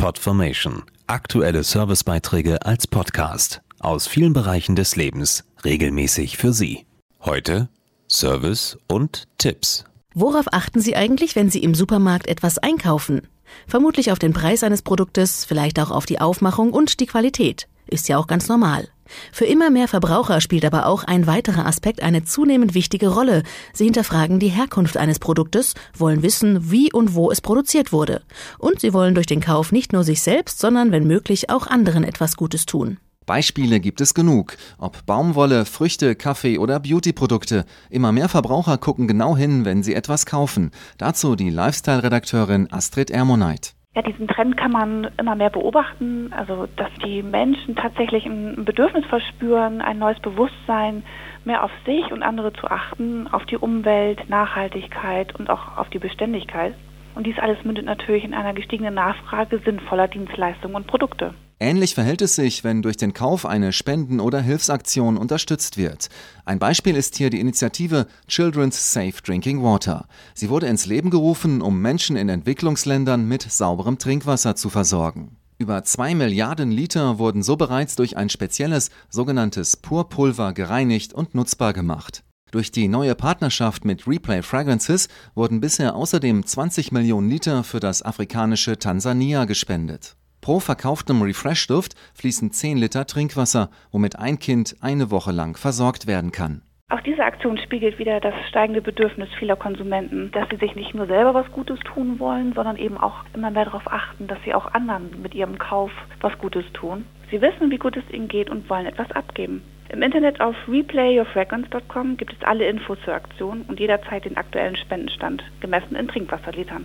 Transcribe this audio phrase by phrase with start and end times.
[0.00, 0.82] Podformation.
[1.08, 6.86] Aktuelle Servicebeiträge als Podcast aus vielen Bereichen des Lebens regelmäßig für Sie.
[7.22, 7.68] Heute
[8.08, 9.84] Service und Tipps.
[10.14, 13.28] Worauf achten Sie eigentlich, wenn Sie im Supermarkt etwas einkaufen?
[13.66, 17.68] Vermutlich auf den Preis eines Produktes, vielleicht auch auf die Aufmachung und die Qualität.
[17.86, 18.88] Ist ja auch ganz normal.
[19.32, 23.42] Für immer mehr Verbraucher spielt aber auch ein weiterer Aspekt eine zunehmend wichtige Rolle.
[23.72, 28.22] Sie hinterfragen die Herkunft eines Produktes, wollen wissen, wie und wo es produziert wurde.
[28.58, 32.04] Und sie wollen durch den Kauf nicht nur sich selbst, sondern wenn möglich auch anderen
[32.04, 32.98] etwas Gutes tun.
[33.26, 34.56] Beispiele gibt es genug.
[34.78, 37.64] Ob Baumwolle, Früchte, Kaffee oder Beautyprodukte.
[37.88, 40.72] Immer mehr Verbraucher gucken genau hin, wenn sie etwas kaufen.
[40.98, 43.74] Dazu die Lifestyle-Redakteurin Astrid Ermoneit.
[43.92, 49.04] Ja, diesen Trend kann man immer mehr beobachten, also dass die Menschen tatsächlich ein Bedürfnis
[49.06, 51.02] verspüren, ein neues Bewusstsein,
[51.44, 55.98] mehr auf sich und andere zu achten, auf die Umwelt, Nachhaltigkeit und auch auf die
[55.98, 56.76] Beständigkeit.
[57.14, 61.34] Und dies alles mündet natürlich in einer gestiegenen Nachfrage sinnvoller Dienstleistungen und Produkte.
[61.62, 66.08] Ähnlich verhält es sich, wenn durch den Kauf eine Spenden- oder Hilfsaktion unterstützt wird.
[66.46, 70.06] Ein Beispiel ist hier die Initiative Children's Safe Drinking Water.
[70.32, 75.36] Sie wurde ins Leben gerufen, um Menschen in Entwicklungsländern mit sauberem Trinkwasser zu versorgen.
[75.58, 81.74] Über zwei Milliarden Liter wurden so bereits durch ein spezielles sogenanntes Purpulver gereinigt und nutzbar
[81.74, 82.24] gemacht.
[82.50, 88.02] Durch die neue Partnerschaft mit Replay Fragrances wurden bisher außerdem 20 Millionen Liter für das
[88.02, 90.16] afrikanische Tansania gespendet.
[90.40, 96.32] Pro verkauftem Refresh-Duft fließen 10 Liter Trinkwasser, womit ein Kind eine Woche lang versorgt werden
[96.32, 96.62] kann.
[96.88, 101.06] Auch diese Aktion spiegelt wieder das steigende Bedürfnis vieler Konsumenten, dass sie sich nicht nur
[101.06, 104.74] selber was Gutes tun wollen, sondern eben auch immer mehr darauf achten, dass sie auch
[104.74, 107.04] anderen mit ihrem Kauf was Gutes tun.
[107.30, 109.62] Sie wissen, wie gut es ihnen geht und wollen etwas abgeben.
[109.92, 115.42] Im Internet auf replayyourfragrance.com gibt es alle Infos zur Aktion und jederzeit den aktuellen Spendenstand,
[115.60, 116.84] gemessen in Trinkwasserlitern.